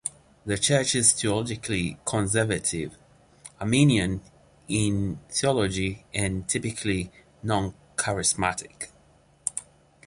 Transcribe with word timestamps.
The 0.47 0.57
church 0.57 0.95
is 0.95 1.11
theologically 1.13 1.95
conservative, 2.05 2.97
Arminian 3.59 4.21
in 4.67 5.19
theology 5.29 6.05
and 6.11 6.49
typically 6.49 7.11
non-charismatic. 7.43 8.87